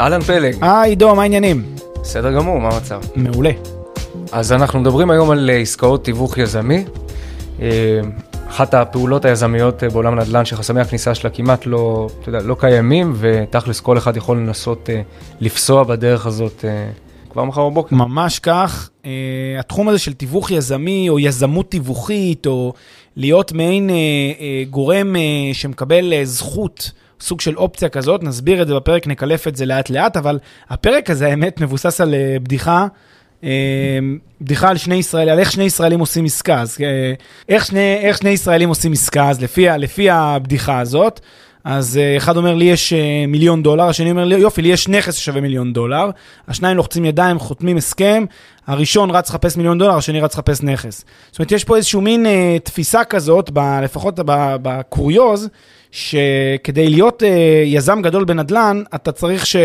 [0.00, 1.76] אהלן פלג, היי עידו, מה העניינים?
[2.00, 3.00] בסדר גמור, מה המצב?
[3.14, 3.50] מעולה.
[4.32, 6.84] אז אנחנו מדברים היום על אה, עסקאות תיווך יזמי.
[7.60, 8.00] אה,
[8.48, 13.12] אחת הפעולות היזמיות אה, בעולם הנדל"ן שחסמי הכניסה שלה כמעט לא, אתה יודע, לא קיימים,
[13.16, 14.90] ותכלס כל אחד יכול לנסות
[15.40, 16.64] לפסוע בדרך הזאת
[17.30, 17.96] כבר מחר בבוקר.
[17.96, 18.90] ממש כך.
[19.02, 19.06] Uh,
[19.58, 22.72] התחום הזה של תיווך יזמי, או יזמות תיווכית, או
[23.16, 26.90] להיות מעין uh, uh, גורם uh, שמקבל uh, זכות,
[27.24, 30.38] סוג של אופציה כזאת, נסביר את זה בפרק, נקלף את זה לאט לאט, אבל
[30.70, 32.86] הפרק הזה, האמת, מבוסס על uh, בדיחה.
[33.40, 33.44] uh,
[34.40, 36.60] בדיחה על שני ישראלים, על איך שני ישראלים עושים עסקה.
[36.60, 36.80] אז uh,
[37.48, 41.20] איך שני, איך שני ישראלים עושים עסקה, אז לפי, לפי הבדיחה הזאת,
[41.64, 42.96] אז uh, אחד אומר, לי יש uh,
[43.28, 46.10] מיליון דולר, השני אומר, לי, יופי, לי יש נכס ששווה מיליון דולר.
[46.48, 48.24] השניים לוחצים ידיים, חותמים הסכם,
[48.66, 51.04] הראשון רץ לחפש מיליון דולר, השני רץ לחפש נכס.
[51.30, 52.28] זאת אומרת, יש פה איזושהי מין uh,
[52.62, 54.14] תפיסה כזאת, ב, לפחות
[54.62, 55.48] בקוריוז,
[55.90, 57.26] שכדי להיות uh,
[57.64, 59.56] יזם גדול בנדל"ן, אתה צריך ש...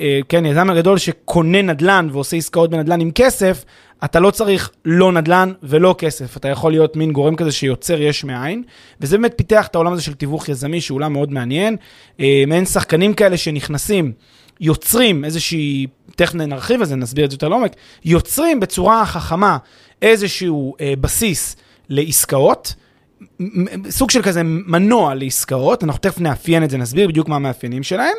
[0.00, 3.64] Uh, כן, יזם הגדול שקונה נדל"ן ועושה עסקאות בנדל"ן עם כסף,
[4.04, 8.24] אתה לא צריך לא נדל"ן ולא כסף, אתה יכול להיות מין גורם כזה שיוצר יש
[8.24, 8.62] מאין,
[9.00, 11.76] וזה באמת פיתח את העולם הזה של תיווך יזמי, שהוא עולם מאוד מעניין.
[12.20, 14.12] אה, מעין שחקנים כאלה שנכנסים,
[14.60, 17.72] יוצרים איזושהי, תכף נרחיב על זה, נסביר את זה יותר לעומק,
[18.04, 19.56] יוצרים בצורה חכמה
[20.02, 21.56] איזשהו אה, בסיס
[21.88, 22.74] לעסקאות.
[23.90, 28.16] סוג של כזה מנוע לעסקאות, אנחנו תכף נאפיין את זה, נסביר בדיוק מה המאפיינים שלהם,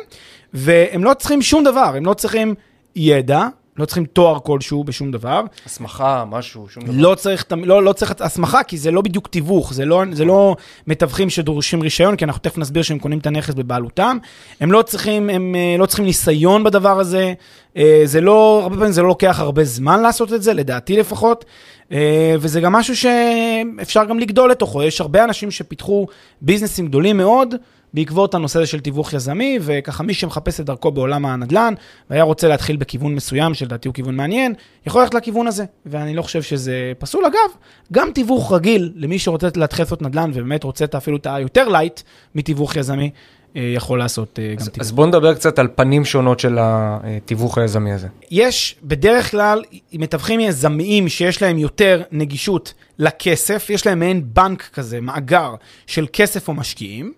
[0.54, 2.54] והם לא צריכים שום דבר, הם לא צריכים
[2.96, 3.46] ידע,
[3.76, 5.42] לא צריכים תואר כלשהו בשום דבר.
[5.66, 6.92] הסמכה, משהו, שום דבר.
[6.96, 10.56] לא צריך, לא, לא צריך הסמכה, כי זה לא בדיוק תיווך, זה לא, זה לא
[10.86, 14.18] מתווכים שדורשים רישיון, כי אנחנו תכף נסביר שהם קונים את הנכס בבעלותם.
[14.60, 17.32] הם לא צריכים, הם אה, לא צריכים ניסיון בדבר הזה.
[17.76, 21.44] אה, זה לא, הרבה פעמים זה לא לוקח הרבה זמן לעשות את זה, לדעתי לפחות.
[21.92, 24.82] אה, וזה גם משהו שאפשר גם לגדול לתוכו.
[24.82, 26.06] יש הרבה אנשים שפיתחו
[26.42, 27.54] ביזנסים גדולים מאוד.
[27.94, 31.74] בעקבות הנושא הזה של תיווך יזמי, וככה מי שמחפש את דרכו בעולם הנדל"ן,
[32.10, 34.54] והיה רוצה להתחיל בכיוון מסוים, שלדעתי הוא כיוון מעניין,
[34.86, 37.24] יכול ללכת לכיוון הזה, ואני לא חושב שזה פסול.
[37.24, 37.56] אגב,
[37.92, 42.00] גם תיווך רגיל, למי שרוצה להתחיל לעשות נדל"ן, ובאמת רוצה אפילו את היותר light
[42.34, 43.10] מתיווך יזמי,
[43.56, 44.80] אה, יכול לעשות אה, אז, גם תיווך.
[44.80, 48.08] אז בוא נדבר קצת על פנים שונות של התיווך היזמי הזה.
[48.30, 55.00] יש בדרך כלל מתווכים יזמיים שיש להם יותר נגישות לכסף, יש להם מעין בנק כזה,
[55.00, 55.54] מאגר
[55.86, 57.12] של כסף או משקיעים.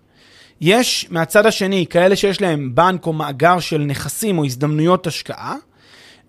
[0.61, 5.55] יש מהצד השני כאלה שיש להם בנק או מאגר של נכסים או הזדמנויות השקעה,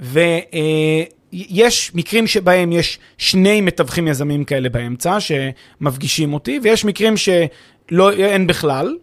[0.00, 8.97] ויש מקרים שבהם יש שני מתווכים יזמים כאלה באמצע שמפגישים אותי, ויש מקרים שאין בכלל,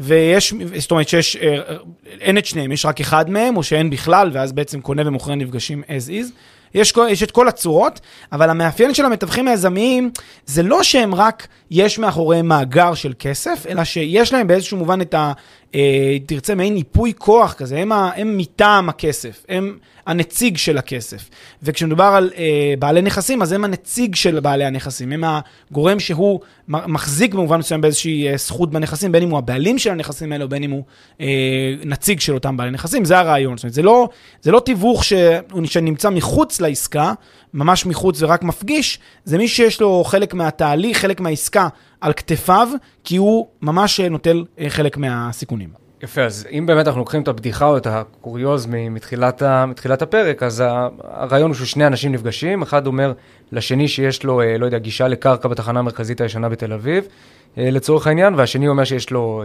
[0.00, 1.76] ויש, זאת אומרת שיש, אה,
[2.20, 5.82] אין את שניהם, יש רק אחד מהם, או שאין בכלל, ואז בעצם קונה ומוכר נפגשים
[5.82, 6.32] as is.
[6.74, 8.00] יש, יש את כל הצורות,
[8.32, 10.10] אבל המאפיין של המתווכים היזמיים
[10.46, 15.14] זה לא שהם רק, יש מאחוריהם מאגר של כסף, אלא שיש להם באיזשהו מובן את
[15.14, 15.32] ה...
[15.74, 21.28] אה, תרצה מעין ייפוי כוח כזה, הם, ה, הם מטעם הכסף, הם הנציג של הכסף.
[21.62, 25.24] וכשמדובר על אה, בעלי נכסים, אז הם הנציג של בעלי הנכסים, הם
[25.70, 30.32] הגורם שהוא מחזיק במובן מסוים באיזושהי אה, זכות בנכסים, בין אם הוא הבעלים של הנכסים
[30.32, 30.82] האלה, בין אם הוא
[31.20, 31.26] אה,
[31.84, 33.56] נציג של אותם בעלי נכסים, זה הרעיון.
[33.56, 34.08] זאת אומרת, זה לא,
[34.42, 35.12] זה לא תיווך ש,
[35.64, 37.12] שנמצא מחוץ לעסקה,
[37.54, 41.68] ממש מחוץ ורק מפגיש, זה מי שיש לו חלק מהתהליך, חלק מהעסקה
[42.00, 42.68] על כתפיו,
[43.04, 45.68] כי הוא ממש נוטל אה, חלק מהסיכונים.
[46.02, 50.64] יפה, אז אם באמת אנחנו לוקחים את הבדיחה או את הקוריוז מתחילת, מתחילת הפרק, אז
[51.02, 53.12] הרעיון הוא ששני אנשים נפגשים, אחד אומר
[53.52, 57.04] לשני שיש לו, אה, לא יודע, גישה לקרקע בתחנה המרכזית הישנה בתל אביב,
[57.58, 59.44] אה, לצורך העניין, והשני אומר שיש לו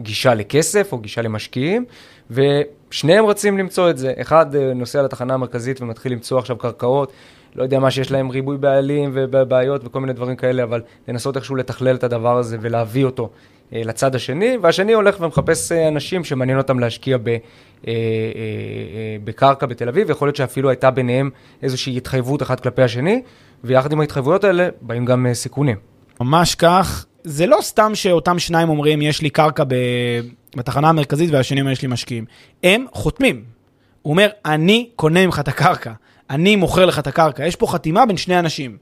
[0.00, 1.84] גישה לכסף או גישה למשקיעים,
[2.30, 4.12] ושניהם רצים למצוא את זה.
[4.20, 7.12] אחד נוסע לתחנה המרכזית ומתחיל למצוא עכשיו קרקעות,
[7.56, 11.56] לא יודע מה, שיש להם ריבוי בעלים ובעיות וכל מיני דברים כאלה, אבל לנסות איכשהו
[11.56, 13.30] לתכלל את הדבר הזה ולהביא אותו
[13.72, 17.36] אה, לצד השני, והשני הולך ומחפש אה, אנשים שמעניין אותם להשקיע ב, אה,
[17.86, 21.30] אה, אה, בקרקע בתל אביב, יכול להיות שאפילו הייתה ביניהם
[21.62, 23.22] איזושהי התחייבות אחת כלפי השני,
[23.64, 25.76] ויחד עם ההתחייבויות האלה באים גם אה, סיכונים.
[26.20, 27.06] ממש כך.
[27.24, 29.74] זה לא סתם שאותם שניים אומרים, יש לי קרקע ב...
[30.56, 32.24] בתחנה המרכזית והשני אומר, יש לי משקיעים.
[32.64, 33.44] הם חותמים.
[34.02, 35.92] הוא אומר, אני קונה ממך את הקרקע,
[36.30, 37.46] אני מוכר לך את הקרקע.
[37.46, 38.76] יש פה חתימה בין שני אנשים.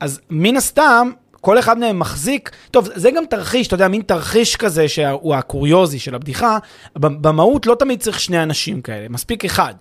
[0.00, 4.56] אז מן הסתם, כל אחד מהם מחזיק, טוב, זה גם תרחיש, אתה יודע, מין תרחיש
[4.56, 6.58] כזה שהוא הקוריוזי של הבדיחה,
[6.96, 9.74] במהות לא תמיד צריך שני אנשים כאלה, מספיק אחד.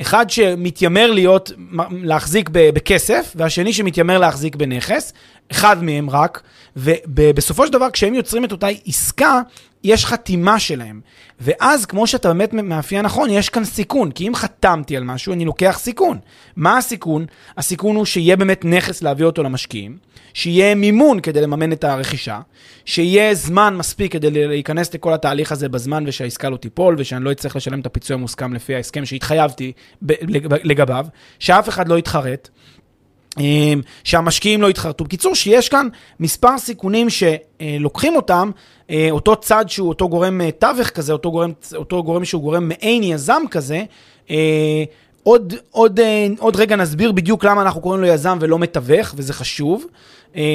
[0.00, 1.52] אחד שמתיימר להיות,
[1.90, 5.12] להחזיק בכסף, והשני שמתיימר להחזיק בנכס,
[5.50, 6.42] אחד מהם רק,
[6.76, 9.40] ובסופו של דבר, כשהם יוצרים את אותה עסקה,
[9.84, 11.00] יש חתימה שלהם.
[11.40, 14.10] ואז, כמו שאתה באמת מאפיין נכון, יש כאן סיכון.
[14.10, 16.18] כי אם חתמתי על משהו, אני לוקח סיכון.
[16.56, 17.26] מה הסיכון?
[17.56, 19.96] הסיכון הוא שיהיה באמת נכס להביא אותו למשקיעים,
[20.34, 22.40] שיהיה מימון כדי לממן את הרכישה,
[22.84, 27.56] שיהיה זמן מספיק כדי להיכנס לכל התהליך הזה בזמן ושהעסקה לא תיפול, ושאני לא אצטרך
[27.56, 29.72] לשלם את הפיצוי המוסכם לפי ההסכם שהתחייבתי
[30.64, 31.06] לגביו,
[31.38, 32.48] שאף אחד לא יתחרט.
[33.38, 35.04] אמ, שהמשקיעים לא יתחרטו.
[35.04, 35.88] בקיצור, שיש כאן
[36.20, 38.50] מספר סיכונים שלוקחים אותם,
[38.90, 42.68] אה, אותו צד שהוא אותו גורם אה, תווך כזה, אותו גורם, אותו גורם שהוא גורם
[42.68, 43.84] מעין יזם כזה,
[44.30, 44.84] אה,
[45.22, 46.00] עוד, עוד,
[46.38, 49.86] עוד רגע נסביר בדיוק למה אנחנו קוראים לו יזם ולא מתווך, וזה חשוב,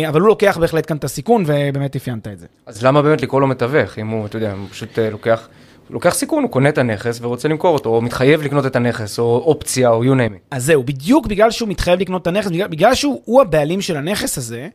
[0.08, 2.46] אבל הוא לוקח בהחלט כאן את הסיכון, ובאמת אפיינת את זה.
[2.66, 5.48] אז למה באמת לקרוא לו מתווך, אם הוא, אתה יודע, הוא פשוט לוקח...
[5.90, 9.44] לוקח סיכון, הוא קונה את הנכס ורוצה למכור אותו, או מתחייב לקנות את הנכס, או
[9.46, 10.40] אופציה, או you name it.
[10.52, 14.38] אז זהו, בדיוק בגלל שהוא מתחייב לקנות את הנכס, בגלל, בגלל שהוא הבעלים של הנכס
[14.38, 14.68] הזה,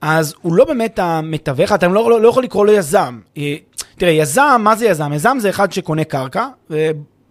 [0.00, 3.18] אז הוא לא באמת המתווך, אתה לא, לא, לא יכול לקרוא לו יזם.
[3.38, 3.56] אה,
[3.98, 5.12] תראה, יזם, מה זה יזם?
[5.12, 6.46] יזם זה אחד שקונה קרקע,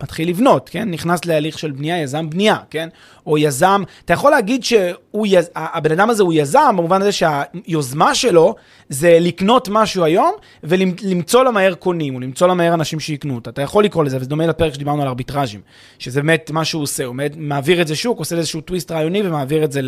[0.03, 0.89] מתחיל לבנות, כן?
[0.89, 2.89] נכנס להליך של בנייה, יזם בנייה, כן?
[3.29, 8.55] או יזם, אתה יכול להגיד שהבן אדם הזה הוא יזם, במובן הזה שהיוזמה שלו
[8.89, 10.31] זה לקנות משהו היום
[10.63, 13.49] ולמצוא לה מהר קונים, או למצוא לה מהר אנשים שיקנו אותה.
[13.49, 15.61] אתה יכול לקרוא לזה, וזה דומה לפרק שדיברנו על ארביטראז'ים,
[15.99, 19.63] שזה באמת מה שהוא עושה, הוא מעביר את זה שוק, עושה איזשהו טוויסט רעיוני ומעביר
[19.63, 19.81] את זה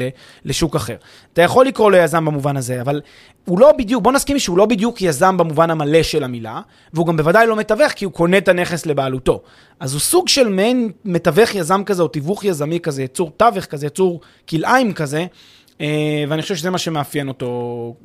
[0.46, 0.96] לשוק אחר.
[1.34, 3.02] אתה יכול לקרוא לו יזם במובן הזה, אבל
[3.46, 6.62] הוא לא בדיוק, בוא נסכים שהוא לא בדיוק יזם במובן המלא של המילה,
[6.94, 9.42] והוא גם בוודאי לא מתווך כי הוא קונה את הנכס לבעלותו.
[9.80, 13.88] אז הוא סוג של מעין מתווך יזם כזה, או תיווך יזמי כזה, יצור תווך כזה,
[13.88, 15.26] יצור כלאיים כזה,
[15.82, 17.96] אה, ואני חושב שזה מה שמאפיין אותו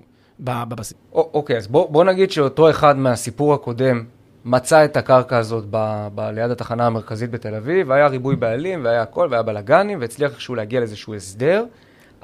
[0.40, 0.94] בבסיס.
[1.12, 4.05] אוקיי, אז בוא, בוא נגיד שאותו אחד מהסיפור הקודם
[4.44, 9.02] מצא את הקרקע הזאת ב, ב, ליד התחנה המרכזית בתל אביב, והיה ריבוי בעלים, והיה
[9.02, 11.64] הכל, והיה בלאגנים, והצליח איכשהו להגיע לאיזשהו הסדר,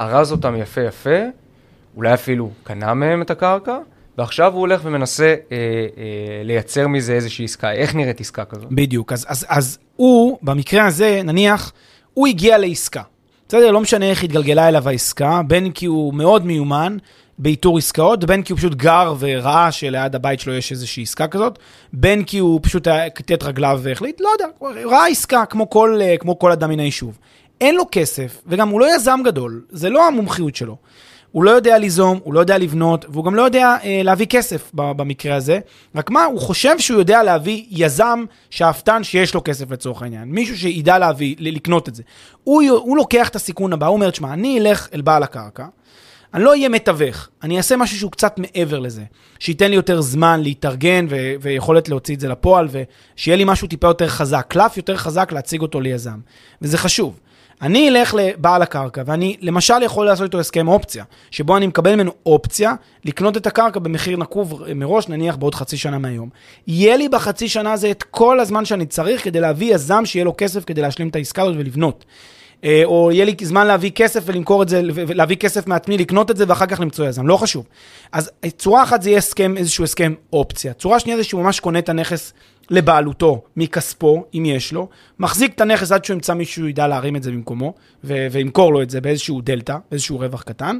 [0.01, 1.21] ארז אותם יפה יפה,
[1.97, 3.79] אולי אפילו קנה מהם את הקרקע,
[4.19, 7.73] ועכשיו הוא הולך ומנסה אה, אה, לייצר מזה איזושהי עסקה.
[7.73, 8.67] איך נראית עסקה כזאת?
[8.71, 9.13] בדיוק.
[9.13, 11.73] אז, אז, אז הוא, במקרה הזה, נניח,
[12.15, 13.03] הוא הגיע לעסקה.
[13.49, 13.71] בסדר?
[13.71, 16.97] לא משנה איך התגלגלה אליו העסקה, בין כי הוא מאוד מיומן
[17.39, 21.59] באיתור עסקאות, בין כי הוא פשוט גר וראה שליד הבית שלו יש איזושהי עסקה כזאת,
[21.93, 24.47] בין כי הוא פשוט כתת רגליו והחליט, לא יודע,
[24.91, 27.19] ראה עסקה כמו כל, אה, כמו כל אדם מן היישוב.
[27.61, 30.77] אין לו כסף, וגם הוא לא יזם גדול, זה לא המומחיות שלו.
[31.33, 34.71] הוא לא יודע ליזום, הוא לא יודע לבנות, והוא גם לא יודע אה, להביא כסף
[34.75, 35.59] במקרה הזה.
[35.95, 40.29] רק מה, הוא חושב שהוא יודע להביא יזם שאפתן שיש לו כסף לצורך העניין.
[40.29, 42.03] מישהו שידע להביא, לקנות את זה.
[42.45, 45.67] הוא, הוא לוקח את הסיכון הבא, הוא אומר, תשמע, אני אלך אל בעל הקרקע,
[46.35, 49.03] אני לא אהיה מתווך, אני אעשה משהו שהוא קצת מעבר לזה.
[49.39, 53.87] שייתן לי יותר זמן להתארגן ו- ויכולת להוציא את זה לפועל, ושיהיה לי משהו טיפה
[53.87, 56.19] יותר חזק, קלף יותר חזק להציג אותו ליזם.
[56.63, 57.21] וזה חשוב.
[57.63, 62.13] אני אלך לבעל הקרקע, ואני למשל יכול לעשות איתו הסכם אופציה, שבו אני מקבל ממנו
[62.27, 62.75] אופציה
[63.05, 66.29] לקנות את הקרקע במחיר נקוב מראש, נניח בעוד חצי שנה מהיום.
[66.67, 70.35] יהיה לי בחצי שנה הזה את כל הזמן שאני צריך כדי להביא יזם שיהיה לו
[70.39, 72.05] כסף כדי להשלים את העסקה הזאת ולבנות.
[72.65, 74.81] אה, או יהיה לי זמן להביא כסף ולמכור את זה,
[75.15, 77.67] להביא כסף מעצמי, לקנות את זה ואחר כך למצוא יזם, לא חשוב.
[78.13, 80.73] אז צורה אחת זה יהיה הסכם, איזשהו הסכם אופציה.
[80.73, 82.33] צורה שנייה זה שהוא ממש קונה את הנכס
[82.73, 84.89] לבעלותו, מכספו, אם יש לו,
[85.19, 87.75] מחזיק את הנכס עד שהוא ימצא מישהו ידע להרים את זה במקומו,
[88.05, 90.79] וימכור לו את זה באיזשהו דלתא, באיזשהו רווח קטן.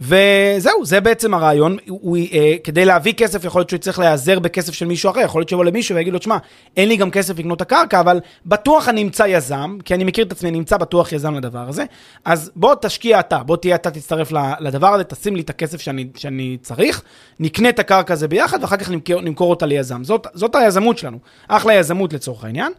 [0.00, 1.76] וזהו, זה בעצם הרעיון.
[1.88, 5.40] הוא, אה, כדי להביא כסף, יכול להיות שהוא יצטרך להיעזר בכסף של מישהו אחר, יכול
[5.40, 6.36] להיות שיבוא למישהו ויגיד לו, תשמע,
[6.76, 10.24] אין לי גם כסף לקנות את הקרקע, אבל בטוח אני אמצא יזם, כי אני מכיר
[10.24, 11.84] את עצמי, אני אמצא בטוח יזם לדבר הזה,
[12.24, 16.06] אז בוא תשקיע אתה, בוא תהיה אתה תצטרף לדבר הזה, תשים לי את הכסף שאני,
[16.16, 17.02] שאני צריך,
[17.40, 20.04] נקנה את הקרקע הזה ביחד, ואחר כך נמכור, נמכור אותה ליזם.
[20.04, 22.72] זאת, זאת היזמות שלנו, אחלה יזמות לצורך העניין.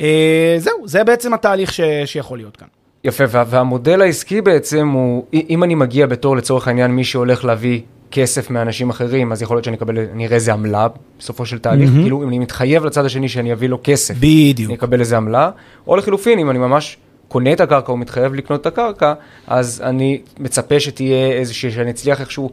[0.00, 2.68] אה, זהו, זה בעצם התהליך ש, שיכול להיות כאן.
[3.04, 7.80] יפה, וה, והמודל העסקי בעצם הוא, אם אני מגיע בתור לצורך העניין מי שהולך להביא
[8.10, 10.86] כסף מאנשים אחרים, אז יכול להיות שאני אקבל, אני אראה איזה עמלה
[11.18, 12.02] בסופו של תהליך, mm-hmm.
[12.02, 14.70] כאילו אם אני מתחייב לצד השני שאני אביא לו כסף, בדיוק.
[14.70, 15.50] אני אקבל איזה עמלה,
[15.86, 16.96] או לחילופין, אם אני ממש
[17.28, 19.14] קונה את הקרקע או מתחייב לקנות את הקרקע,
[19.46, 22.50] אז אני מצפה שתהיה איזושהי, שאני אצליח איכשהו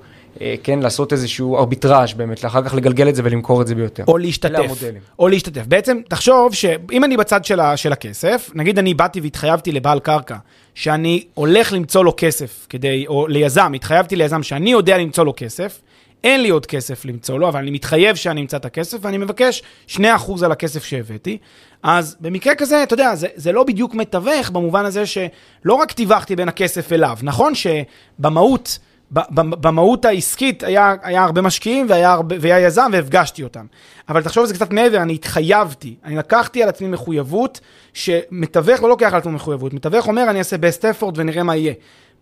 [0.63, 4.03] כן, לעשות איזשהו ארביטראז' באמת, אחר כך לגלגל את זה ולמכור את זה ביותר.
[4.07, 4.83] או להשתתף.
[5.19, 5.63] או להשתתף.
[5.67, 10.35] בעצם, תחשוב שאם אני בצד של, ה, של הכסף, נגיד אני באתי והתחייבתי לבעל קרקע,
[10.75, 15.81] שאני הולך למצוא לו כסף כדי, או ליזם, התחייבתי ליזם שאני יודע למצוא לו כסף,
[16.23, 19.63] אין לי עוד כסף למצוא לו, אבל אני מתחייב שאני אמצא את הכסף, ואני מבקש
[19.89, 19.99] 2%
[20.43, 21.37] על הכסף שהבאתי.
[21.83, 26.35] אז במקרה כזה, אתה יודע, זה, זה לא בדיוק מתווך במובן הזה שלא רק טיווחתי
[26.35, 27.17] בין הכסף אליו.
[27.21, 28.79] נכון שבמהות...
[29.11, 33.65] במהות העסקית היה, היה הרבה משקיעים והיה, הרבה, והיה יזם והפגשתי אותם.
[34.09, 37.59] אבל תחשוב על זה קצת מעבר, אני התחייבתי, אני לקחתי על עצמי מחויבות,
[37.93, 41.73] שמתווך לא לוקח על עצמו מחויבות, מתווך אומר אני אעשה best effort ונראה מה יהיה.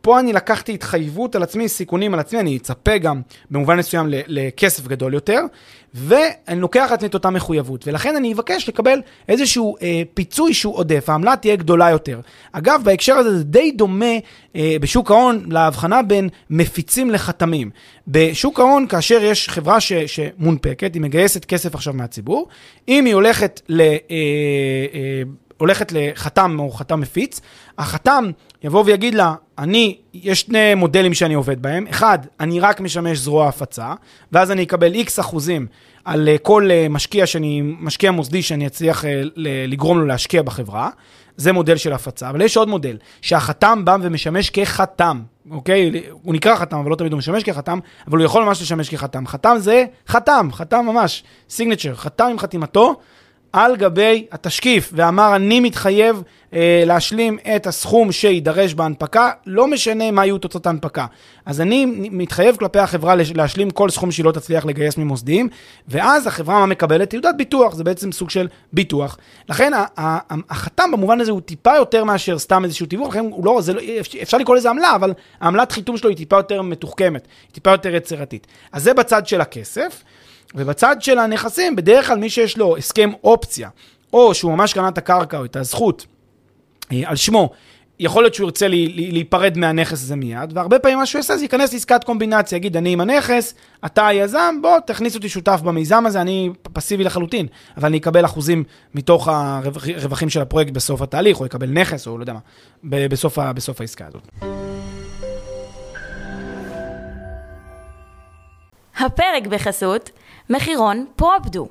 [0.05, 3.21] פה אני לקחתי התחייבות על עצמי, סיכונים על עצמי, אני אצפה גם
[3.51, 5.41] במובן מסוים לכסף גדול יותר,
[5.93, 7.88] ואני לוקח על עצמי את אותה מחויבות.
[7.88, 12.19] ולכן אני אבקש לקבל איזשהו אה, פיצוי שהוא עודף, העמלה תהיה גדולה יותר.
[12.51, 14.15] אגב, בהקשר הזה זה די דומה
[14.55, 17.69] אה, בשוק ההון להבחנה בין מפיצים לחתמים.
[18.07, 22.47] בשוק ההון, כאשר יש חברה ש, שמונפקת, היא מגייסת כסף עכשיו מהציבור,
[22.88, 23.81] אם היא הולכת ל...
[23.81, 23.95] אה,
[24.93, 25.24] אה,
[25.57, 27.41] הולכת לחתם או חתם מפיץ,
[27.77, 28.25] החתם
[28.63, 33.47] יבוא ויגיד לה, אני, יש שני מודלים שאני עובד בהם, אחד, אני רק משמש זרוע
[33.47, 33.93] הפצה,
[34.31, 35.67] ואז אני אקבל איקס אחוזים
[36.05, 39.21] על אה, כל אה, משקיע שאני, משקיע מוסדי שאני אצליח אה,
[39.67, 40.89] לגרום לו להשקיע בחברה,
[41.38, 45.21] זה מודל של הפצה, אבל יש עוד מודל, שהחתם בא ומשמש כחתם,
[45.51, 45.91] אוקיי?
[46.12, 49.27] הוא נקרא חתם, אבל לא תמיד הוא משמש כחתם, אבל הוא יכול ממש לשמש כחתם.
[49.27, 52.95] חתם זה חתם, חתם ממש, סיגנצ'ר, חתם עם חתימתו.
[53.55, 60.25] על גבי התשקיף, ואמר, אני מתחייב אה, להשלים את הסכום שיידרש בהנפקה, לא משנה מה
[60.25, 61.05] יהיו תוצאות ההנפקה.
[61.45, 65.50] אז אני מתחייב כלפי החברה להשלים כל סכום שהיא לא תצליח לגייס ממוסדיים,
[65.88, 67.09] ואז החברה מה מקבלת?
[67.09, 69.17] תעודת ביטוח, זה בעצם סוג של ביטוח.
[69.50, 69.71] לכן
[70.50, 73.81] החתם במובן הזה הוא טיפה יותר מאשר סתם איזשהו תיווך, לכן הוא לא, לא,
[74.21, 78.47] אפשר לקרוא לזה עמלה, אבל העמלת חיתום שלו היא טיפה יותר מתוחכמת, טיפה יותר יצירתית.
[78.71, 80.03] אז זה בצד של הכסף.
[80.56, 83.70] ובצד של הנכסים, בדרך כלל מי שיש לו הסכם אופציה,
[84.14, 86.06] או שהוא ממש קנה את הקרקע או את הזכות
[86.92, 87.50] אה, על שמו,
[88.00, 91.74] יכול להיות שהוא ירצה להיפרד מהנכס הזה מיד, והרבה פעמים מה שהוא יעשה זה ייכנס
[91.74, 93.54] לעסקת קומבינציה, יגיד, אני עם הנכס,
[93.86, 97.48] אתה היזם, בוא, תכניס אותי שותף במיזם הזה, אני פסיבי לחלוטין,
[97.78, 98.64] אבל אני אקבל אחוזים
[98.96, 102.40] מתוך הרווחים של הפרויקט בסוף התהליך, או אקבל נכס, או לא יודע מה,
[103.10, 104.28] בסוף, בסוף העסקה הזאת.
[109.00, 110.10] הפרק בחסות
[110.50, 111.68] מחירון פרופדו,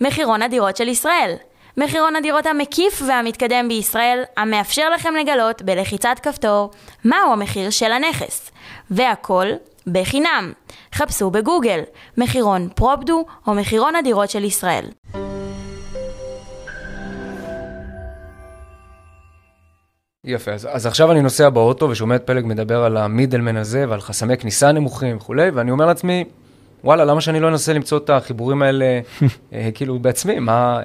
[0.00, 1.34] מחירון הדירות של ישראל.
[1.76, 6.70] מחירון הדירות המקיף והמתקדם בישראל, המאפשר לכם לגלות בלחיצת כפתור
[7.04, 8.50] מהו המחיר של הנכס.
[8.90, 9.46] והכל
[9.86, 10.52] בחינם.
[10.94, 11.80] חפשו בגוגל
[12.18, 14.84] מחירון פרופדו או מחירון הדירות של ישראל.
[20.24, 24.00] יפה, אז, אז עכשיו אני נוסע באוטו ושומע את פלג מדבר על המידלמן הזה ועל
[24.00, 26.24] חסמי כניסה נמוכים וכולי, ואני אומר לעצמי,
[26.84, 29.00] וואלה, למה שאני לא אנסה למצוא את החיבורים האלה
[29.52, 30.38] אה, כאילו בעצמי?
[30.38, 30.80] מה,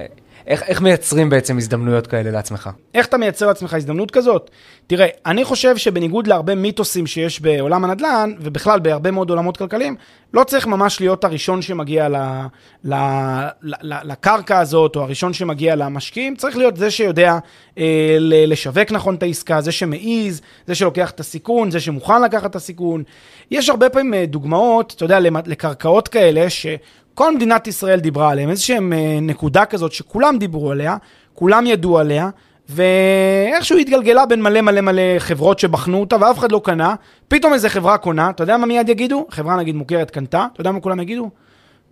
[0.47, 2.69] איך, איך מייצרים בעצם הזדמנויות כאלה לעצמך?
[2.93, 4.49] איך אתה מייצר לעצמך הזדמנות כזאת?
[4.87, 9.95] תראה, אני חושב שבניגוד להרבה מיתוסים שיש בעולם הנדל"ן, ובכלל בהרבה מאוד עולמות כלכליים,
[10.33, 12.15] לא צריך ממש להיות הראשון שמגיע ל,
[12.83, 12.93] ל,
[13.61, 17.37] ל, ל, לקרקע הזאת, או הראשון שמגיע למשקיעים, צריך להיות זה שיודע
[17.77, 22.55] אה, לשווק נכון את העסקה, זה שמעיז, זה שלוקח את הסיכון, זה שמוכן לקחת את
[22.55, 23.03] הסיכון.
[23.51, 26.65] יש הרבה פעמים אה, דוגמאות, אתה יודע, לקרקעות כאלה, ש...
[27.15, 30.97] כל מדינת ישראל דיברה עליהם, איזושהי אה, נקודה כזאת שכולם דיברו עליה,
[31.33, 32.29] כולם ידעו עליה,
[32.69, 36.95] ואיכשהו התגלגלה בין מלא מלא מלא חברות שבחנו אותה ואף אחד לא קנה,
[37.27, 39.25] פתאום איזה חברה קונה, אתה יודע מה מיד יגידו?
[39.29, 41.29] חברה נגיד מוכרת קנתה, אתה יודע מה כולם יגידו?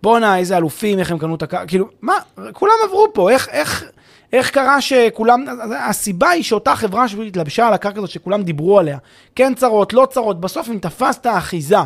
[0.02, 2.14] בואנה, איזה אלופים, איך הם קנו את הקרקע, כאילו, מה,
[2.52, 3.84] כולם עברו פה, איך, איך,
[4.32, 5.44] איך קרה שכולם,
[5.78, 8.98] הסיבה היא שאותה חברה שהתלבשה על הקרקע הזאת שכולם דיברו עליה,
[9.34, 11.76] כן צרות, לא צרות, בסוף אם תפסת אחיזה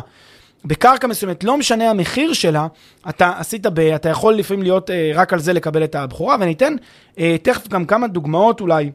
[0.65, 2.67] בקרקע מסוימת, לא משנה המחיר שלה,
[3.09, 6.53] אתה עשית, ב, אתה יכול לפעמים להיות אה, רק על זה לקבל את הבכורה, ואני
[6.53, 6.75] אתן
[7.19, 8.91] אה, תכף גם כמה דוגמאות אולי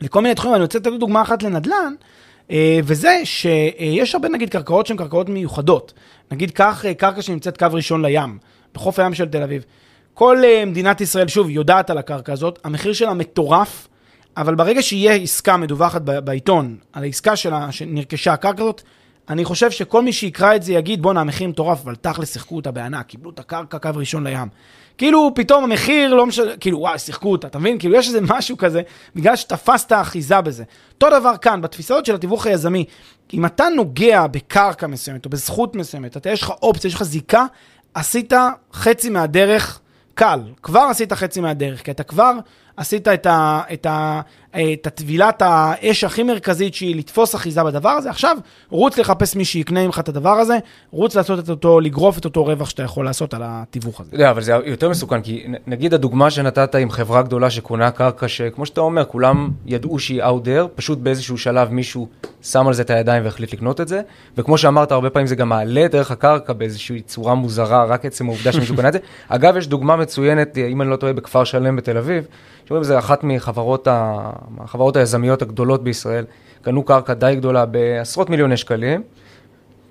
[0.00, 1.94] לכל מיני תחומים, אני רוצה לתת דוגמה אחת לנדל"ן,
[2.50, 5.92] אה, וזה שיש הרבה נגיד קרקעות שהן קרקעות מיוחדות.
[6.30, 8.38] נגיד קח אה, קרקע שנמצאת קו ראשון לים,
[8.74, 9.64] בחוף הים של תל אביב.
[10.14, 13.88] כל אה, מדינת ישראל, שוב, יודעת על הקרקע הזאת, המחיר שלה מטורף,
[14.36, 18.82] אבל ברגע שיהיה עסקה מדווחת בעיתון על העסקה שלה, שנרכשה הקרקע הזאת,
[19.30, 22.70] אני חושב שכל מי שיקרא את זה יגיד, בואנה, המחיר מטורף, אבל תכל'ס שיחקו אותה
[22.70, 24.48] בענק, קיבלו את הקרקע קו ראשון לים.
[24.98, 27.78] כאילו, פתאום המחיר לא משנה, כאילו, וואי, שיחקו אותה, אתה מבין?
[27.78, 28.82] כאילו, יש איזה משהו כזה,
[29.16, 30.64] בגלל שתפסת אחיזה בזה.
[30.94, 32.84] אותו דבר כאן, בתפיסות של התיווך היזמי,
[33.34, 37.46] אם אתה נוגע בקרקע מסוימת, או בזכות מסוימת, אתה, יש לך אופציה, יש לך זיקה,
[37.94, 38.32] עשית
[38.72, 39.80] חצי מהדרך
[40.14, 40.40] קל.
[40.62, 42.32] כבר עשית חצי מהדרך, כי אתה כבר
[42.76, 44.20] עשית את, ה, את, ה,
[44.56, 48.36] את הטבילת האש הכי מרכזית שהיא לתפוס אחיזה בדבר הזה, עכשיו
[48.70, 50.58] רוץ לחפש מי שיקנה ממך את הדבר הזה,
[50.90, 54.10] רוץ לעשות את אותו, לגרוף את אותו רווח שאתה יכול לעשות על התיווך הזה.
[54.12, 58.66] יודע, אבל זה יותר מסוכן, כי נגיד הדוגמה שנתת עם חברה גדולה שקונה קרקע, שכמו
[58.66, 62.08] שאתה אומר, כולם ידעו שהיא out there, פשוט באיזשהו שלב מישהו
[62.42, 64.00] שם על זה את הידיים והחליט לקנות את זה,
[64.36, 68.26] וכמו שאמרת, הרבה פעמים זה גם מעלה את ערך הקרקע באיזושהי צורה מוזרה, רק עצם
[68.26, 68.98] העובדה שמישהו קנה את זה.
[69.28, 72.26] אגב, יש דוגמה מצוינת, אם אני לא טועה, בכפר שלם בתל אביב,
[72.64, 73.88] שאומרים, זה אחת מחברות.
[74.58, 76.24] החברות היזמיות הגדולות בישראל,
[76.62, 79.02] קנו קרקע די גדולה בעשרות מיליוני שקלים.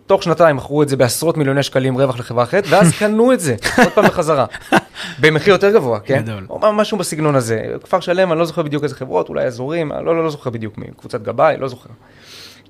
[0.06, 3.56] תוך שנתיים מכרו את זה בעשרות מיליוני שקלים רווח לחברה אחרת, ואז קנו את זה
[3.78, 4.46] עוד פעם בחזרה,
[5.22, 6.22] במחיר יותר גבוה, כן?
[6.22, 6.46] גדול.
[6.50, 7.62] או משהו בסגנון הזה.
[7.84, 10.78] כפר שלם, אני לא זוכר בדיוק איזה חברות, אולי אזורים, לא, לא, לא זוכר בדיוק
[10.78, 11.90] מקבוצת גבאי, לא זוכר.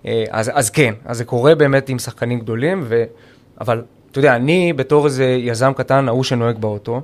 [0.05, 3.03] אה, אז, אז כן, אז זה קורה באמת עם שחקנים גדולים, ו...
[3.61, 7.01] אבל אתה יודע, אני בתור איזה יזם קטן, ההוא שנוהג באוטו,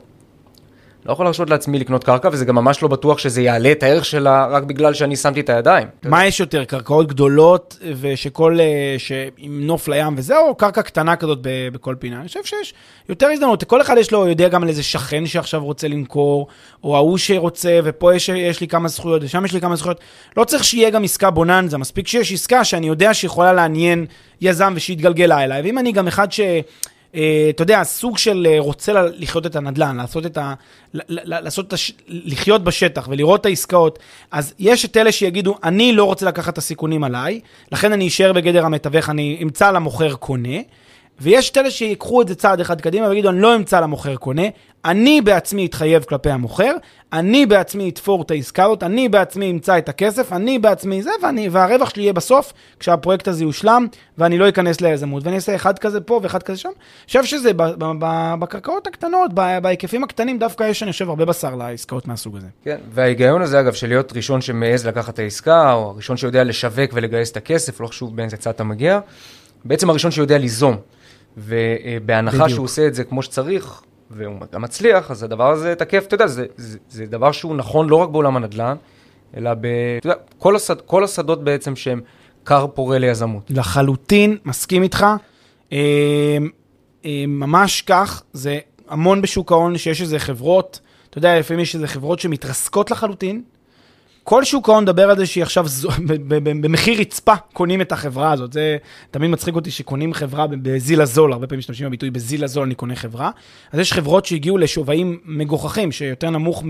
[1.05, 4.05] לא יכול להרשות לעצמי לקנות קרקע, וזה גם ממש לא בטוח שזה יעלה את הערך
[4.05, 5.88] שלה רק בגלל שאני שמתי את הידיים.
[6.03, 11.39] מה יש יותר, קרקעות גדולות ושכל, אה, עם נוף לים וזה, או קרקע קטנה כזאת
[11.74, 12.19] בכל פינה?
[12.19, 12.74] אני חושב שיש
[13.09, 13.63] יותר הזדמנות.
[13.63, 16.47] כל אחד יש לו, יודע גם על איזה שכן שעכשיו רוצה למכור,
[16.83, 20.00] או ההוא שרוצה, ופה יש, יש לי כמה זכויות, ושם יש לי כמה זכויות.
[20.38, 24.05] לא צריך שיהיה גם עסקה בוננזה, מספיק שיש עסקה שאני יודע שיכולה לעניין
[24.41, 25.62] יזם ושיתגלגלה אליי.
[25.62, 26.39] ואם אני גם אחד ש...
[27.15, 30.53] אה, אתה יודע, סוג של אה, רוצה לחיות את הנדל"ן, לעשות את ה...
[30.93, 31.91] לעשות את הש...
[32.07, 34.00] לחיות בשטח ולראות את העסקאות,
[34.31, 37.39] אז יש את אלה שיגידו, אני לא רוצה לקחת את הסיכונים עליי,
[37.72, 40.57] לכן אני אשאר בגדר המתווך, אני אמצא למוכר קונה.
[41.19, 44.43] ויש את אלה שיקחו את זה צעד אחד קדימה ויגידו, אני לא אמצא למוכר קונה,
[44.86, 46.72] אני בעצמי אתחייב כלפי המוכר,
[47.13, 51.50] אני בעצמי אתפור את העסקה הזאת, אני בעצמי אמצא את הכסף, אני בעצמי זה, ואני,
[51.50, 56.01] והרווח שלי יהיה בסוף, כשהפרויקט הזה יושלם, ואני לא אכנס ליזמות, ואני אעשה אחד כזה
[56.01, 56.69] פה ואחד כזה שם.
[56.69, 57.51] אני חושב שזה
[58.39, 62.48] בקרקעות הקטנות, בהיקפים הקטנים, דווקא יש, אני חושב, הרבה בשר לעסקאות מהסוג הזה.
[62.63, 66.91] כן, וההיגיון הזה, אגב, של להיות ראשון שמעז לקחת את העסקה, או הראשון שיודע לשווק
[66.93, 68.13] ולגייס את הכסף, לא חשוב
[69.65, 70.77] בעצם הראשון שיודע ליזום.
[71.37, 72.49] ובהנחה.
[72.49, 76.27] שהוא עושה את זה כמו שצריך, והוא גם מצליח, אז הדבר הזה תקף, אתה יודע,
[76.27, 78.75] זה, זה, זה דבר שהוא נכון לא רק בעולם הנדל"ן,
[79.37, 79.65] אלא ב...
[79.97, 82.01] אתה יודע, כל, השד, כל השדות בעצם שהם
[82.45, 83.43] כר פורה ליזמות.
[83.49, 85.05] לחלוטין, מסכים איתך.
[85.73, 86.37] אה,
[87.05, 91.87] אה, ממש כך, זה המון בשוק ההון שיש איזה חברות, אתה יודע, לפעמים יש איזה
[91.87, 93.41] חברות שמתרסקות לחלוטין,
[94.25, 95.66] כל שוק ההון מדבר על זה שהיא עכשיו
[96.61, 98.53] במחיר רצפה קונים את החברה הזאת.
[98.53, 98.77] זה
[99.11, 102.96] תמיד מצחיק אותי שקונים חברה בזיל הזול, הרבה פעמים משתמשים בביטוי בזיל הזול אני קונה
[102.96, 103.31] חברה.
[103.72, 106.64] אז יש חברות שהגיעו לשווים מגוחכים, שיותר נמוך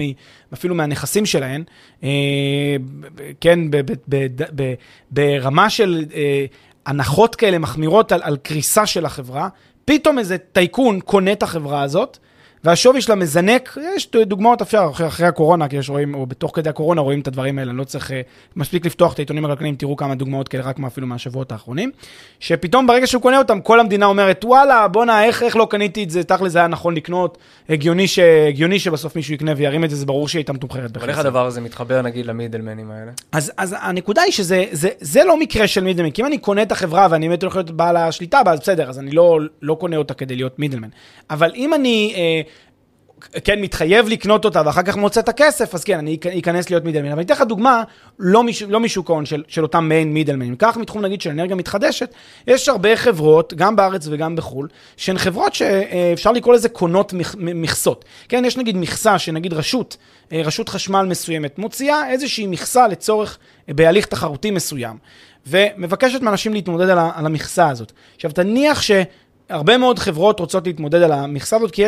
[0.53, 1.63] אפילו מהנכסים שלהן,
[2.03, 2.09] אה,
[3.41, 3.59] כן,
[5.11, 6.45] ברמה של אה,
[6.85, 9.49] הנחות כאלה מחמירות על, קריסה של החברה.
[9.85, 12.17] פתאום איזה טייקון קונה את החברה הזאת,
[12.65, 16.69] והשווי שלה מזנק, יש דוגמאות אפשר, אחרי, אחרי הקורונה, כי יש רואים, או בתוך כדי
[16.69, 18.21] הקורונה רואים את הדברים האלה, אני לא צריך, אה,
[18.55, 21.91] מספיק לפתוח את העיתונים הכלכליים, תראו כמה דוגמאות כאלה, רק אפילו מהשבועות האחרונים,
[22.39, 26.09] שפתאום ברגע שהוא קונה אותם, כל המדינה אומרת, וואלה, בואנה, איך, איך לא קניתי את
[26.09, 27.37] זה, תכל'ס זה היה נכון לקנות,
[27.69, 31.03] הגיוני, ש, הגיוני שבסוף מישהו יקנה וירים את זה, זה ברור שהיא הייתה מתומחרת בחסר.
[31.05, 33.11] אבל איך הדבר הזה מתחבר, נגיד, למידלמנים האלה?
[33.31, 36.61] אז, אז הנקודה היא שזה זה, זה לא מקרה של מידלמן, כי אם אני קונה
[36.61, 39.97] את החברה ואני באמת הולך להיות בעל השליטה, אז בסדר, אז אני לא, לא קונה
[39.97, 40.89] אותה כדי להיות מידלמן.
[41.29, 42.13] אבל אם אני...
[42.15, 42.41] אה,
[43.43, 47.07] כן, מתחייב לקנות אותה ואחר כך מוצא את הכסף, אז כן, אני אכנס להיות מידלמן.
[47.07, 47.83] אבל אני אתן לך דוגמה,
[48.19, 50.45] לא, מש, לא משוק ההון של, של אותם מיין מידלמן.
[50.45, 52.13] אם כך מתחום נגיד של אנרגיה מתחדשת,
[52.47, 58.05] יש הרבה חברות, גם בארץ וגם בחו"ל, שהן חברות שאפשר לקרוא לזה קונות מכסות.
[58.29, 59.97] כן, יש נגיד מכסה שנגיד רשות,
[60.31, 63.37] אה, רשות חשמל מסוימת, מוציאה איזושהי מכסה לצורך,
[63.69, 64.97] אה, בהליך תחרותי מסוים,
[65.47, 67.91] ומבקשת מאנשים להתמודד על, על המכסה הזאת.
[68.15, 68.91] עכשיו, תניח ש...
[69.49, 71.83] הרבה מאוד חברות רוצות להתמודד על המכסה הזאת, כי,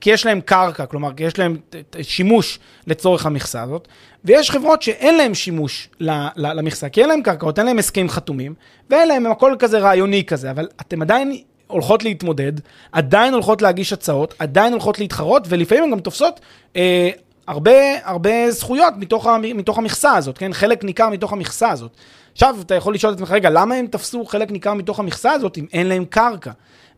[0.00, 1.56] כי יש להן קרקע, כלומר, כי יש להן
[2.02, 3.88] שימוש לצורך המכסה הזאת,
[4.24, 5.88] ויש חברות שאין להן שימוש
[6.36, 8.54] למכסה, כי אין להן קרקעות, אין להן הסכמים חתומים,
[8.90, 12.52] ואין להן הכל כזה רעיוני כזה, אבל אתן עדיין הולכות להתמודד,
[12.92, 16.40] עדיין הולכות להגיש הצעות, עדיין הולכות להתחרות, ולפעמים הן גם תופסות
[16.76, 17.10] אה,
[17.46, 17.72] הרבה,
[18.04, 20.52] הרבה זכויות מתוך, מתוך המכסה הזאת, כן?
[20.52, 21.90] חלק ניכר מתוך המכסה הזאת.
[22.32, 25.58] עכשיו, אתה יכול לשאול את עצמך, רגע, למה הם תפסו חלק ניכר מתוך המכסה הזאת
[25.58, 26.50] אם אין להם קרקע?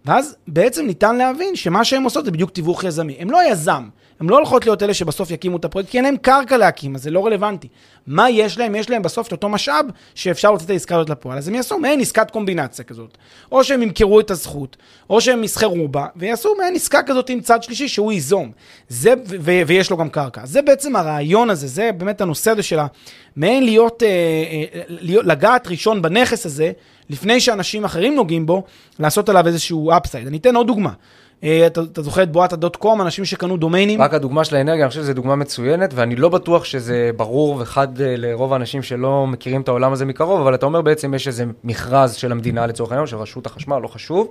[0.05, 3.17] ואז בעצם ניתן להבין שמה שהן עושות זה בדיוק תיווך יזמי.
[3.19, 3.89] הן לא יזם,
[4.21, 7.03] הן לא הולכות להיות אלה שבסוף יקימו את הפרויקט, כי אין להן קרקע להקים, אז
[7.03, 7.69] זה לא רלוונטי.
[8.07, 8.75] מה יש להם?
[8.75, 11.39] יש להם בסוף את אותו משאב שאפשר להוציא את העסקה הזאת לפועל.
[11.39, 13.19] אז הם יעשו מעין עסקת קומבינציה כזאת.
[13.53, 14.77] או שהם ימכרו את הזכות,
[15.11, 18.53] או שהם יסחרו בה, ויעשו מעין עסקה כזאת עם צד שלישי שהוא ייזום.
[18.89, 20.47] זה, ו- ויש לו גם קרקע.
[20.47, 22.79] זה בעצם הרעיון הזה, זה באמת הנושא הזה של
[23.37, 26.73] המעין להיות, אה, אה, להיות, לגעת ראשון בנכס הזה,
[27.11, 28.63] לפני שאנשים אחרים נוגעים בו,
[28.99, 30.27] לעשות עליו איזשהו אפסייד.
[30.27, 30.93] אני אתן עוד דוגמה.
[31.45, 34.03] אה, אתה, אתה זוכר את בועת הדוט קום, אנשים שקנו דומיינים?
[34.03, 38.01] רק הדוגמה של האנרגיה, אני חושב שזו דוגמה מצוינת, ואני לא בטוח שזה ברור וחד
[38.01, 41.45] אה, לרוב האנשים שלא מכירים את העולם הזה מקרוב, אבל אתה אומר בעצם יש איזה
[41.65, 44.29] מכרז של המדינה לצורך העניין, של רשות החשמל, לא חשוב.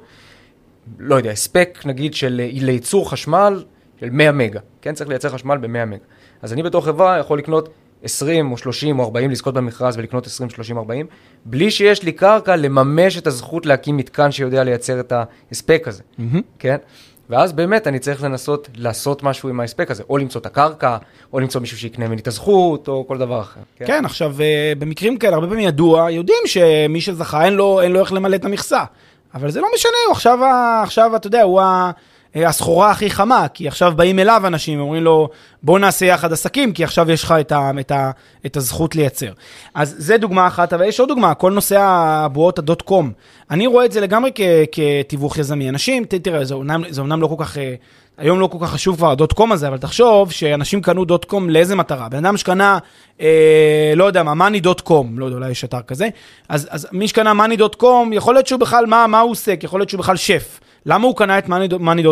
[1.00, 3.64] לא יודע, הספק נגיד של אה, לייצור חשמל
[4.00, 4.94] של 100 מגה, כן?
[4.94, 6.04] צריך לייצר חשמל ב-100 מגה.
[6.42, 7.70] אז אני בתור חברה יכול לקנות
[8.04, 11.06] 20 או 30 או 40, לזכות במכרז ולקנות 20, 30, 40,
[11.46, 15.14] בלי שיש לי קרקע לממש את הזכות להקים מתקן שיודע לייצר את
[15.52, 16.38] ההספק הזה, Mm-hmm.
[16.60, 16.78] כן?
[17.30, 20.98] ואז באמת אני צריך לנסות לעשות משהו עם ההספק הזה, או למצוא את הקרקע,
[21.34, 23.60] או למצוא מישהו שיקנה ממני את הזכות, או כל דבר אחר.
[23.76, 28.00] כן, עכשיו, אה, במקרים כאלה, הרבה פעמים ידוע, יודעים שמי שזכה, אין לו, אין לו
[28.00, 28.84] איך למלא את המכסה.
[29.34, 30.40] אבל זה לא משנה, הוא עכשיו,
[30.84, 31.92] עכשיו, אתה יודע, הוא ה-
[32.36, 35.30] הסחורה הכי חמה, כי עכשיו באים אליו אנשים, אומרים לו,
[35.64, 38.12] בוא נעשה יחד עסקים, כי עכשיו יש לך את, ה, את, ה,
[38.46, 39.32] את הזכות לייצר.
[39.74, 43.12] אז זה דוגמה אחת, אבל יש עוד דוגמה, כל נושא הבועות הדוט קום.
[43.52, 45.70] אני רואה את זה לגמרי כ, כתיווך יזמי.
[45.70, 47.58] אנשים, ת, תראה, זה אומנם, זה אומנם לא כל כך...
[47.58, 47.76] אה,
[48.18, 51.50] היום לא כל כך חשוב כבר הדוט קום הזה, אבל תחשוב שאנשים קנו דוט קום
[51.50, 52.10] לאיזה מטרה?
[52.10, 52.78] בן אדם שקנה,
[53.22, 56.10] אה, לא יודע מה, מאני דוט קום, לא יודע, אולי יש אתר כזה,
[56.50, 59.60] אז, אז מי שקנה מאני דוט קום, יכול להיות שהוא בכלל, מה, מה הוא עוסק?
[59.64, 60.60] יכול להיות שהוא בכלל שף.
[60.90, 61.50] למה הוא קנה את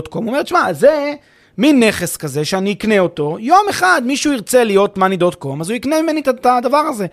[0.08, 0.24] קום?
[0.26, 1.14] הוא אומר, תשמע, זה
[1.58, 4.98] מין נכס כזה שאני אקנה אותו, יום אחד מישהו ירצה להיות
[5.36, 7.06] קום, אז הוא יקנה ממני את- הדבר הזה.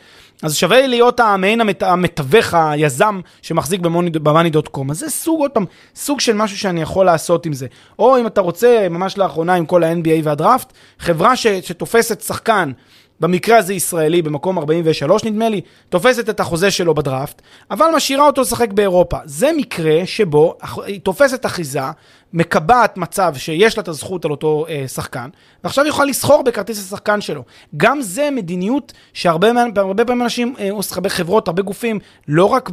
[0.42, 3.81] אז שווה לי להיות המעין המת- המתווך, היזם שמחזיק
[4.68, 4.90] קום.
[4.90, 7.66] אז זה סוג, עוד פעם, סוג של משהו שאני יכול לעשות עם זה.
[7.98, 12.72] או אם אתה רוצה, ממש לאחרונה עם כל ה-NBA והדראפט, חברה ש, שתופסת שחקן,
[13.20, 18.40] במקרה הזה ישראלי, במקום 43 נדמה לי, תופסת את החוזה שלו בדראפט, אבל משאירה אותו
[18.40, 19.18] לשחק באירופה.
[19.24, 21.81] זה מקרה שבו היא תופסת אחיזה,
[22.33, 25.29] מקבעת מצב שיש לה את הזכות על אותו אה, שחקן,
[25.64, 27.42] ועכשיו היא יכולה לסחור בכרטיס השחקן שלו.
[27.77, 31.98] גם זה מדיניות שהרבה הרבה פעמים אנשים, אה, הרבה חברות, הרבה גופים,
[32.29, 32.70] לא רק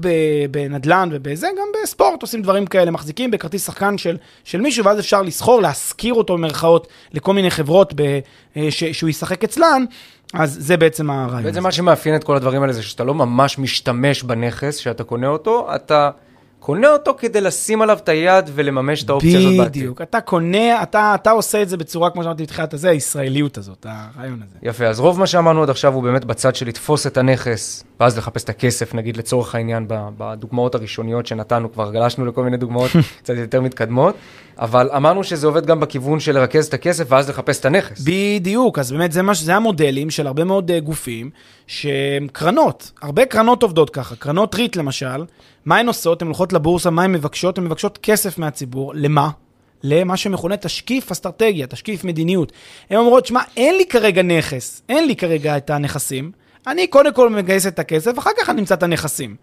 [0.51, 5.21] בנדל"ן ובזה, גם בספורט עושים דברים כאלה, מחזיקים בכרטיס שחקן של, של מישהו, ואז אפשר
[5.21, 8.19] לסחור, להשכיר אותו במרכאות לכל מיני חברות ב,
[8.57, 9.85] אה, ש, שהוא ישחק אצלן.
[10.33, 11.43] אז זה בעצם הרעיון.
[11.43, 15.27] בעצם מה שמאפיין את כל הדברים האלה זה שאתה לא ממש משתמש בנכס שאתה קונה
[15.27, 16.09] אותו, אתה
[16.59, 19.81] קונה אותו כדי לשים עליו את היד ולממש את האופציה הזאת בעתיד.
[19.83, 23.85] בדיוק, אתה קונה, אתה, אתה עושה את זה בצורה, כמו שאמרתי בתחילת הזה, הישראליות הזאת,
[23.89, 24.55] הרעיון הזה.
[24.61, 28.17] יפה, אז רוב מה שאמרנו עד עכשיו הוא באמת בצד של לתפוס את הנכס, ואז
[28.17, 32.91] לחפש את הכסף, נגיד לצורך העניין, בדוגמאות הראשוניות שנתנו, כבר גלשנו לכל מיני דוגמאות
[33.23, 34.15] קצת יותר מתקדמות,
[34.59, 38.01] אבל אמרנו שזה עובד גם בכיוון של לרכז את הכסף ואז לחפש את הנכס.
[38.05, 41.29] בדיוק, אז באמת זה, מה, ש- זה המודלים של הרבה מאוד uh, גופים,
[41.67, 45.25] שהם קרנות, הרבה קרנות עובדות ככה, קרנות ריט למשל,
[45.65, 46.21] מה הן עושות?
[46.21, 47.57] הן הולכות לבורסה, מה הן מבקשות?
[47.57, 49.29] הן מבקשות כסף מהציבור, למה?
[49.83, 52.51] למה שמכונה תשקיף אסטרטגיה, תשקיף מדיניות.
[52.89, 56.31] הן אומרות, שמע, אין לי כרגע נכס, אין לי כרגע את הנכסים,
[56.67, 59.35] אני קודם כל מגייס את הכסף, אחר כך אני אמצא את הנכסים.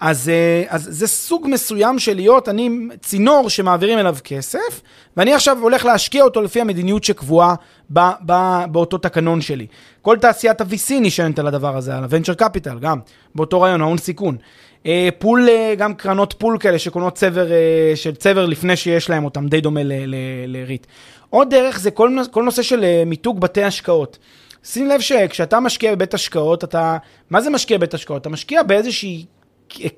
[0.00, 2.70] אז, אה, אז זה סוג מסוים של להיות, אני
[3.02, 4.80] צינור שמעבירים אליו כסף,
[5.16, 7.54] ואני עכשיו הולך להשקיע אותו לפי המדיניות שקבועה
[7.92, 8.32] ב, ב,
[8.70, 9.66] באותו תקנון שלי.
[10.02, 12.98] כל תעשיית ה-VC נשענת על הדבר הזה, על ה-Venture Capital, גם,
[13.34, 14.36] באותו רעיון, ההון סיכון.
[14.86, 17.46] אה, pool, אה, גם קרנות pool כאלה שקונות צבר,
[17.94, 19.80] של צבר לפני שיש להם אותם, די דומה
[20.46, 20.86] ל-REIT.
[21.30, 24.18] עוד דרך זה כל, כל נושא של מיתוג בתי השקעות.
[24.64, 26.96] שים לב שכשאתה משקיע בבית השקעות, אתה...
[27.30, 28.22] מה זה משקיע בבית השקעות?
[28.22, 29.26] אתה משקיע באיזושהי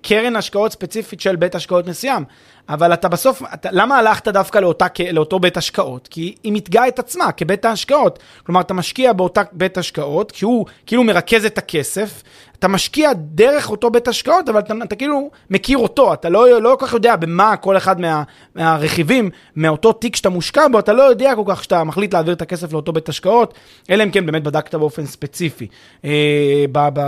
[0.02, 2.24] קרן השקעות ספציפית של בית השקעות מסוים.
[2.68, 6.08] אבל אתה בסוף, אתה, למה הלכת דווקא לאותה, לאותו בית השקעות?
[6.08, 8.18] כי היא מתגאה את עצמה כבית ההשקעות.
[8.46, 12.22] כלומר, אתה משקיע באותה בית השקעות, כי הוא כאילו מרכז את הכסף,
[12.58, 16.76] אתה משקיע דרך אותו בית השקעות, אבל אתה, אתה כאילו מכיר אותו, אתה לא, לא
[16.80, 18.22] כל כך יודע במה כל אחד מה,
[18.54, 22.42] מהרכיבים, מאותו תיק שאתה מושקע בו, אתה לא יודע כל כך שאתה מחליט להעביר את
[22.42, 23.54] הכסף לאותו בית השקעות,
[23.90, 25.66] אלא אם כן באמת בדקת באופן ספציפי
[26.04, 26.64] אה,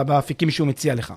[0.07, 1.13] באפיקים שהוא מציע לך.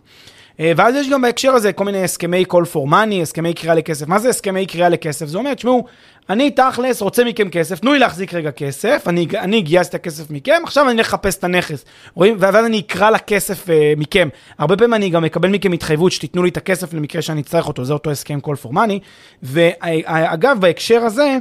[0.60, 4.08] אה, ואז יש גם בהקשר הזה כל מיני הסכמי call for money, הסכמי קריאה לכסף.
[4.08, 5.26] מה זה הסכמי קריאה לכסף?
[5.26, 5.86] זה אומר, תשמעו,
[6.30, 10.32] אני תכלס רוצה מכם כסף, תנו לי להחזיק רגע כסף, אני, אני גייסתי את הכסף
[10.32, 11.86] מכם, עכשיו אני לחפש את הנכס.
[12.14, 12.38] רואים?
[12.40, 14.30] ואז אני אקרא לכסף אה, מכם.
[14.58, 17.86] הרבה פעמים אני גם אקבל מכם התחייבות שתיתנו לי את הכסף למקרה שאני אצטרך אותו,
[17.86, 19.00] זה אותו הסכם call for money.
[19.44, 21.38] ואגב, בהקשר הזה,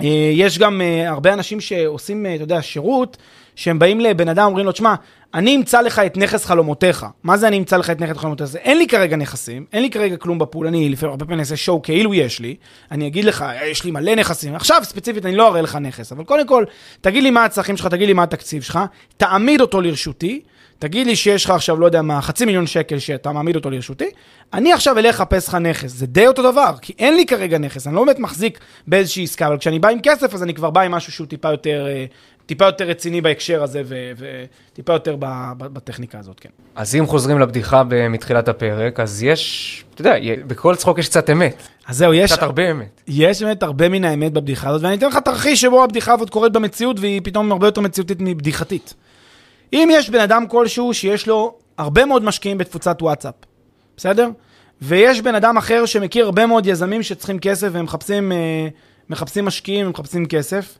[0.00, 3.16] אה, יש גם הרבה אנשים שעושים, אתה יודע, שירות,
[3.56, 4.94] שהם באים לבן אדם, אומרים לו, תשמע,
[5.34, 7.06] אני אמצא לך את נכס חלומותיך.
[7.22, 8.56] מה זה אני אמצא לך את נכס חלומותיך?
[8.56, 11.82] אין לי כרגע נכסים, אין לי כרגע כלום בפול, אני לפעמים הרבה פעמים אעשה שואו
[11.82, 12.56] כאילו יש לי,
[12.90, 14.54] אני אגיד לך, "אה, יש לי מלא נכסים.
[14.54, 16.64] עכשיו, ספציפית, אני לא אראה לך נכס, אבל קודם כל,
[17.00, 18.78] תגיד לי מה הצרכים שלך, תגיד לי מה התקציב שלך,
[19.16, 20.40] תעמיד אותו לרשותי,
[20.78, 24.10] תגיד לי שיש לך עכשיו, לא יודע מה, חצי מיליון שקל שאתה מעמיד אותו לרשותי,
[24.52, 25.90] אני עכשיו אלך לחפש לך נכס.
[25.90, 29.46] זה די אותו דבר, כי אין לי כרגע נכס, אני לא באמת מחזיק באיזושהי עסקה,
[29.46, 32.04] אבל כשאני בא עם כסף, אז אני כבר בא עם משהו שהוא טיפה יותר, אה,
[32.46, 33.82] טיפה יותר רציני בהקשר הזה,
[34.16, 35.16] וטיפה יותר
[35.58, 36.48] בטכניקה הזאת, כן.
[36.74, 40.14] אז אם חוזרים לבדיחה מתחילת הפרק, אז יש, אתה יודע,
[40.46, 41.62] בכל צחוק יש קצת אמת.
[41.86, 43.00] אז זהו, יש, קצת הרבה אמת.
[43.08, 46.52] יש באמת הרבה מן האמת בבדיחה הזאת, ואני אתן לך תרחיש שבו הבדיחה הזאת קורית
[46.52, 48.94] במציאות, והיא פתאום הרבה יותר מציאותית מבדיחתית.
[49.72, 53.34] אם יש בן אדם כלשהו שיש לו הרבה מאוד משקיעים בתפוצת וואטסאפ,
[53.96, 54.28] בסדר?
[54.82, 58.68] ויש בן אדם אחר שמכיר הרבה מאוד יזמים שצריכים כסף והם מחפשים, אה,
[59.10, 60.78] מחפשים משקיעים, הם מחפשים כסף,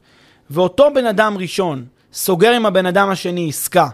[0.51, 3.89] ואותו בן אדם ראשון סוגר עם הבן אדם השני עסקה,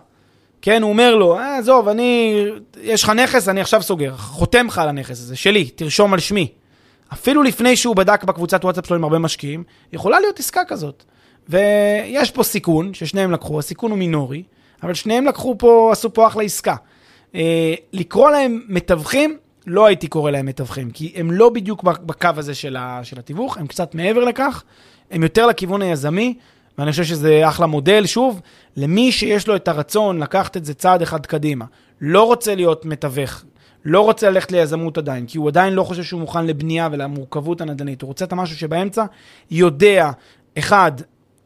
[0.62, 2.44] כן, הוא אומר לו, אה, עזוב, אני,
[2.82, 6.48] יש לך נכס, אני עכשיו סוגר, חותם לך על הנכס הזה, שלי, תרשום על שמי.
[7.12, 11.04] אפילו לפני שהוא בדק בקבוצת וואטסאפ שלו עם הרבה משקיעים, יכולה להיות עסקה כזאת.
[11.48, 14.42] ויש פה סיכון, ששניהם לקחו, הסיכון הוא מינורי,
[14.82, 16.74] אבל שניהם לקחו פה, עשו פה אחלה עסקה.
[17.34, 19.36] אה, לקרוא להם מתווכים,
[19.70, 23.56] לא הייתי קורא להם מתווכים, כי הם לא בדיוק בקו הזה של, ה, של התיווך,
[23.56, 24.62] הם קצת מעבר לכך,
[25.10, 26.34] הם יותר לכיוון היזמי,
[26.78, 28.40] ואני חושב שזה אחלה מודל, שוב,
[28.76, 31.64] למי שיש לו את הרצון לקחת את זה צעד אחד קדימה,
[32.00, 33.44] לא רוצה להיות מתווך,
[33.84, 38.02] לא רוצה ללכת ליזמות עדיין, כי הוא עדיין לא חושב שהוא מוכן לבנייה ולמורכבות הנדל"נית,
[38.02, 39.04] הוא רוצה את המשהו שבאמצע,
[39.50, 40.10] יודע,
[40.58, 40.92] אחד,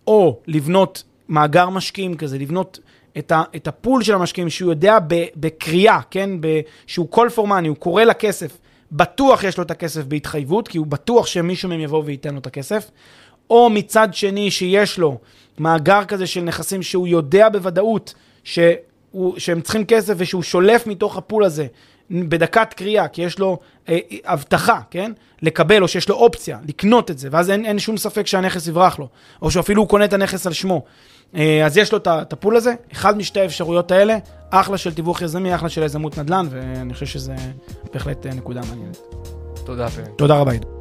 [0.06, 2.78] או לבנות מאגר משקיעים כזה, לבנות
[3.18, 7.68] את, ה, את הפול של המשקיעים, שהוא יודע ב, בקריאה, כן, ב, שהוא כל פורמני,
[7.68, 8.59] הוא קורא לכסף,
[8.92, 12.46] בטוח יש לו את הכסף בהתחייבות, כי הוא בטוח שמישהו מהם יבוא וייתן לו את
[12.46, 12.90] הכסף,
[13.50, 15.18] או מצד שני שיש לו
[15.59, 21.44] מאגר כזה של נכסים שהוא יודע בוודאות שהוא, שהם צריכים כסף ושהוא שולף מתוך הפול
[21.44, 21.66] הזה
[22.10, 25.12] בדקת קריאה, כי יש לו אה, הבטחה, כן?
[25.42, 28.98] לקבל, או שיש לו אופציה לקנות את זה, ואז אין, אין שום ספק שהנכס יברח
[28.98, 29.08] לו,
[29.42, 30.82] או שאפילו הוא קונה את הנכס על שמו.
[31.36, 34.16] אה, אז יש לו את הפול הזה, אחד משתי האפשרויות האלה,
[34.50, 37.34] אחלה של תיווך יזמי, אחלה של יזמות נדל"ן, ואני חושב שזה
[37.92, 38.98] בהחלט אה, נקודה מעניינת.
[39.64, 40.08] תודה, פרק.
[40.16, 40.73] תודה רבה, עידו.